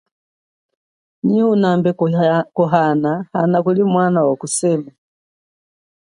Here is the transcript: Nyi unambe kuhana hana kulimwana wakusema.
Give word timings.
Nyi 1.25 1.41
unambe 1.53 1.91
kuhana 2.57 3.11
hana 3.33 3.57
kulimwana 3.63 4.19
wakusema. 4.27 4.91